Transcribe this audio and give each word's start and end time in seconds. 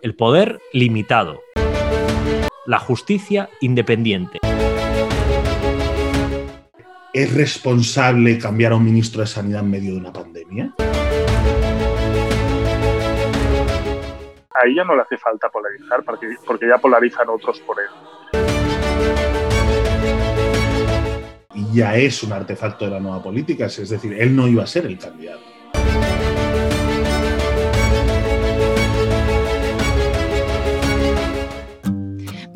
El 0.00 0.14
poder 0.14 0.60
limitado. 0.72 1.40
La 2.66 2.78
justicia 2.78 3.50
independiente. 3.60 4.38
¿Es 7.12 7.34
responsable 7.34 8.38
cambiar 8.38 8.72
a 8.72 8.76
un 8.76 8.84
ministro 8.84 9.22
de 9.22 9.26
Sanidad 9.26 9.62
en 9.62 9.70
medio 9.70 9.94
de 9.94 9.98
una 9.98 10.12
pandemia? 10.12 10.72
Ahí 14.54 14.76
ya 14.76 14.84
no 14.84 14.94
le 14.94 15.02
hace 15.02 15.16
falta 15.18 15.48
polarizar 15.48 16.04
porque, 16.04 16.28
porque 16.46 16.68
ya 16.68 16.78
polarizan 16.78 17.28
otros 17.28 17.58
por 17.60 17.78
él. 17.80 17.88
Y 21.54 21.74
ya 21.74 21.96
es 21.96 22.22
un 22.22 22.32
artefacto 22.32 22.84
de 22.84 22.92
la 22.92 23.00
nueva 23.00 23.20
política, 23.20 23.66
es 23.66 23.88
decir, 23.88 24.12
él 24.12 24.36
no 24.36 24.46
iba 24.46 24.62
a 24.62 24.66
ser 24.68 24.86
el 24.86 24.96
candidato. 24.96 25.57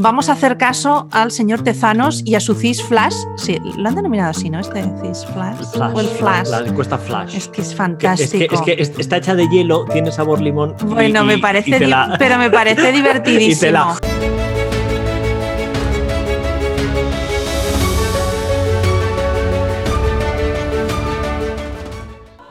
Vamos 0.02 0.29
a 0.29 0.33
hacer 0.33 0.56
caso 0.59 1.06
al 1.12 1.30
señor 1.30 1.62
Tezanos 1.62 2.23
y 2.24 2.34
a 2.34 2.41
su 2.41 2.55
CIS 2.56 2.83
Flash. 2.83 3.15
Sí, 3.37 3.56
lo 3.77 3.88
han 3.88 3.95
denominado 3.95 4.30
así, 4.30 4.51
¿no? 4.51 4.59
Este 4.59 4.83
CIS 4.83 5.24
Flash. 5.33 5.65
Flash, 5.73 5.93
o 5.95 6.01
el 6.01 6.06
Flash. 6.09 6.48
La 6.48 6.59
encuesta 6.66 6.98
Flash. 6.98 7.37
Es 7.37 7.47
que 7.47 7.60
es 7.62 7.73
fantástico. 7.73 8.48
que, 8.48 8.55
es 8.55 8.62
que 8.62 8.83
es- 8.83 8.98
está 8.98 9.19
hecha 9.19 9.37
de 9.37 9.46
hielo, 9.48 9.84
tiene 9.93 10.10
sabor 10.10 10.41
limón. 10.41 10.74
y- 10.80 10.84
Bueno, 10.87 11.23
y- 11.23 11.27
me 11.27 11.34
y 11.34 11.41
parece, 11.41 11.87
la- 11.87 12.16
pero 12.19 12.37
me 12.37 12.51
parece 12.51 12.80
y 12.83 12.84
te 12.87 12.93
divertidísimo. 12.93 13.70
la- 13.73 13.98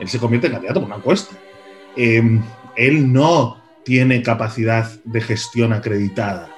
Él 0.00 0.08
se 0.08 0.18
convierte 0.18 0.48
en 0.48 0.54
candidato 0.54 0.80
por 0.80 0.88
una 0.88 0.96
encuesta. 0.96 1.36
Eh, 1.96 2.22
él 2.76 3.12
no 3.12 3.58
tiene 3.84 4.22
capacidad 4.22 4.90
de 5.04 5.20
gestión 5.20 5.72
acreditada. 5.72 6.48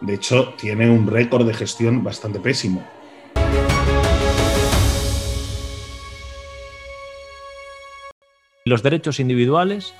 De 0.00 0.14
hecho, 0.14 0.54
tiene 0.56 0.88
un 0.88 1.06
récord 1.06 1.46
de 1.46 1.54
gestión 1.54 2.04
bastante 2.04 2.38
pésimo. 2.38 2.86
Los 8.64 8.82
derechos 8.82 9.18
individuales 9.18 9.94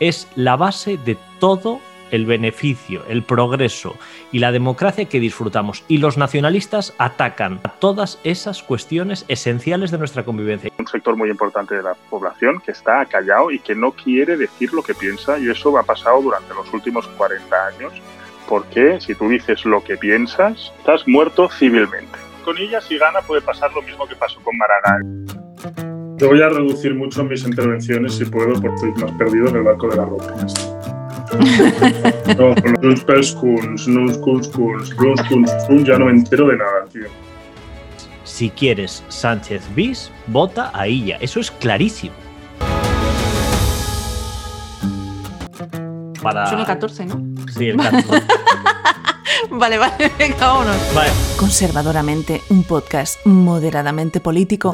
es 0.00 0.28
la 0.36 0.56
base 0.56 0.96
de 0.96 1.18
todo 1.38 1.80
el 2.12 2.24
beneficio, 2.26 3.04
el 3.08 3.24
progreso 3.24 3.96
y 4.30 4.38
la 4.38 4.52
democracia 4.52 5.06
que 5.06 5.18
disfrutamos. 5.18 5.82
Y 5.88 5.98
los 5.98 6.18
nacionalistas 6.18 6.94
atacan 6.98 7.60
a 7.64 7.70
todas 7.70 8.20
esas 8.22 8.62
cuestiones 8.62 9.24
esenciales 9.28 9.90
de 9.90 9.98
nuestra 9.98 10.24
convivencia. 10.24 10.70
Un 10.78 10.86
sector 10.86 11.16
muy 11.16 11.30
importante 11.30 11.74
de 11.74 11.82
la 11.82 11.94
población 12.10 12.60
que 12.64 12.72
está 12.72 13.04
callado 13.06 13.50
y 13.50 13.58
que 13.58 13.74
no 13.74 13.92
quiere 13.92 14.36
decir 14.36 14.72
lo 14.72 14.82
que 14.82 14.94
piensa 14.94 15.38
y 15.38 15.50
eso 15.50 15.76
ha 15.76 15.82
pasado 15.82 16.22
durante 16.22 16.54
los 16.54 16.72
últimos 16.72 17.08
40 17.08 17.66
años 17.66 17.92
porque 18.48 19.00
si 19.00 19.14
tú 19.14 19.28
dices 19.28 19.64
lo 19.64 19.82
que 19.82 19.96
piensas, 19.96 20.72
estás 20.78 21.06
muerto 21.06 21.48
civilmente. 21.48 22.18
Con 22.44 22.58
ella 22.58 22.80
si 22.80 22.98
gana 22.98 23.20
puede 23.20 23.40
pasar 23.42 23.72
lo 23.72 23.82
mismo 23.82 24.06
que 24.06 24.16
pasó 24.16 24.40
con 24.42 24.56
Maragall. 24.56 26.16
Yo 26.18 26.28
voy 26.28 26.42
a 26.42 26.48
reducir 26.48 26.94
mucho 26.94 27.24
mis 27.24 27.44
intervenciones 27.44 28.14
si 28.14 28.24
puedo 28.24 28.52
porque 28.60 28.74
estoy 28.74 28.92
más 29.02 29.12
perdido 29.12 29.48
en 29.48 29.56
el 29.56 29.62
barco 29.62 29.88
de 29.88 29.96
la 29.96 30.04
ropa. 30.04 30.34
No, 32.38 32.54
con 32.54 32.76
los 32.82 33.00
Spelskuns, 33.00 33.88
Nuskunskuns, 33.88 34.94
Brunskunskuns, 34.96 35.84
ya 35.84 35.98
no 35.98 36.06
me 36.06 36.12
entero 36.12 36.46
de 36.48 36.56
nada, 36.58 36.84
tío. 36.92 37.06
Si 38.24 38.50
quieres 38.50 39.02
Sánchez 39.08 39.62
bis, 39.74 40.10
vota 40.26 40.70
a 40.74 40.86
ella. 40.86 41.16
Eso 41.20 41.40
es 41.40 41.50
clarísimo. 41.50 42.14
Para... 46.22 46.46
Son 46.46 46.60
el 46.60 46.66
14, 46.66 47.06
¿no? 47.06 47.31
Sí, 47.56 47.68
el 47.68 47.76
14. 47.76 48.22
Vale, 49.50 49.76
vale, 49.78 50.12
venga, 50.18 50.36
vámonos. 50.46 50.76
Vale. 50.94 51.10
Conservadoramente, 51.36 52.42
un 52.48 52.64
podcast 52.64 53.24
moderadamente 53.26 54.20
político 54.20 54.72